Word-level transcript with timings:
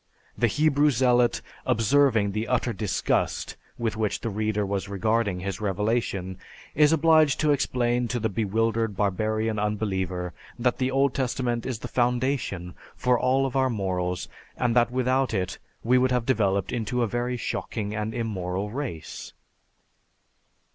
The 0.35 0.47
Hebrew 0.47 0.89
Zealot, 0.89 1.43
observing 1.63 2.31
the 2.31 2.47
utter 2.47 2.73
disgust 2.73 3.55
with 3.77 3.95
which 3.95 4.21
the 4.21 4.31
reader 4.31 4.65
was 4.65 4.89
regarding 4.89 5.41
his 5.41 5.61
revelation, 5.61 6.39
is 6.73 6.91
obliged 6.91 7.39
to 7.41 7.51
explain 7.51 8.07
to 8.07 8.19
the 8.19 8.27
bewildered 8.27 8.97
barbarian 8.97 9.59
unbeliever 9.59 10.33
that 10.57 10.79
the 10.79 10.89
Old 10.89 11.13
Testament 11.13 11.67
is 11.67 11.77
the 11.77 11.87
foundation 11.87 12.73
for 12.95 13.19
all 13.19 13.45
of 13.45 13.55
our 13.55 13.69
morals 13.69 14.27
and 14.57 14.75
that 14.75 14.89
without 14.89 15.35
it 15.35 15.59
we 15.83 15.99
would 15.99 16.09
have 16.09 16.25
developed 16.25 16.71
into 16.71 17.03
a 17.03 17.07
very 17.07 17.37
shocking 17.37 17.93
and 17.93 18.15
immoral 18.15 18.71
race. 18.71 19.33